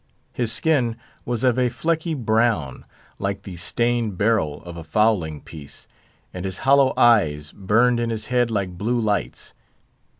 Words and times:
His 0.33 0.51
skin 0.51 0.97
was 1.25 1.43
of 1.43 1.59
a 1.59 1.69
flecky 1.69 2.15
brown, 2.17 2.85
like 3.19 3.43
the 3.43 3.55
stained 3.55 4.17
barrel 4.17 4.63
of 4.63 4.75
a 4.75 4.83
fowling 4.83 5.41
piece, 5.41 5.87
and 6.33 6.43
his 6.43 6.57
hollow 6.65 6.91
eyes 6.97 7.51
burned 7.51 7.99
in 7.99 8.09
his 8.09 8.25
head 8.25 8.49
like 8.49 8.79
blue 8.79 8.99
lights. 8.99 9.53